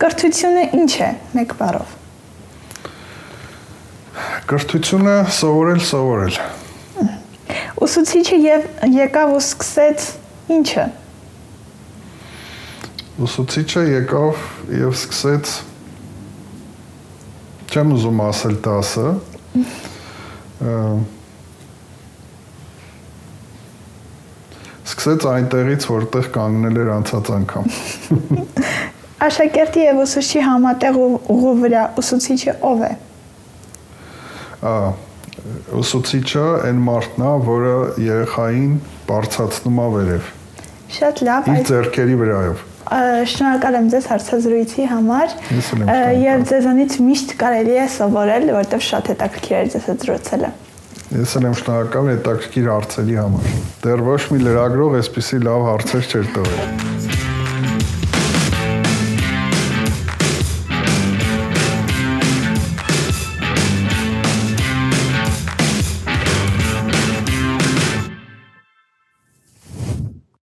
կրթությունը 0.00 0.64
ինչ 0.80 0.92
է 1.06 1.10
մեկ 1.38 1.56
բառով 1.60 1.99
Կրթությունը 4.50 5.12
սովորել, 5.30 5.80
սովորել։ 5.86 6.38
Ուսուցիչը 7.86 8.38
եւ 8.42 8.64
եկավ 8.96 9.34
ու 9.36 9.42
սկսեց 9.44 10.06
ինչը։ 10.56 10.86
Ուսուցիչը 13.26 13.82
եկավ 13.86 14.40
եւ 14.74 14.96
սկսեց 14.96 15.52
չեմ 17.70 17.92
ուզում 17.94 18.22
ասել 18.24 18.56
տասը 18.64 19.04
սկսեց 24.90 25.26
այնտեղից 25.34 25.86
որտեղ 25.90 26.26
կանգնել 26.34 26.80
էր 26.82 26.90
անցած 26.96 27.30
անգամ 27.36 27.70
Աշակերտի 29.28 29.84
եւ 29.84 30.02
ուսուցչի 30.06 30.42
համատեղ 30.48 30.98
ուղու 31.04 31.54
վրա 31.62 31.84
ուսուցիչը 32.02 32.56
ով 32.72 32.84
է 32.88 32.90
ուսուցիչը 35.80 36.46
այն 36.68 36.80
մարդն 36.84 37.24
է, 37.24 37.30
որը 37.46 37.76
երեխային 38.04 38.74
բարձացնում 39.08 39.78
է 39.80 39.86
վերև։ 39.94 40.32
Շատ 40.96 41.22
լավ։ 41.28 41.48
Իր 41.54 41.62
ձեռքերի 41.70 42.16
վրայով։ 42.20 42.66
Շնորհակալ 43.30 43.76
եմ 43.78 43.88
ձեզ 43.92 44.06
հարցազրույցի 44.10 44.86
համար։ 44.90 45.34
Եվ 46.20 46.42
ձեզանից 46.50 46.96
միշտ 47.06 47.34
կարելի 47.40 47.76
է 47.78 47.86
սովորել, 47.94 48.48
որովհետև 48.50 48.84
շատ 48.88 49.12
հետաքրքիր 49.14 49.56
է 49.60 49.62
ձեզ 49.76 49.86
զրուցելը։ 50.02 50.50
Ես 51.20 51.36
եմ 51.40 51.56
շնորհակալ 51.60 52.10
հետաքրքիր 52.10 52.68
հարցերի 52.70 53.16
համար։ 53.20 53.54
Դեռ 53.86 54.04
ոչ 54.10 54.20
մի 54.34 54.42
լրագրող 54.46 54.98
այսպեսի 55.00 55.40
լավ 55.46 55.64
հարցեր 55.70 56.10
չէր 56.10 56.30
տվել։ 56.36 57.09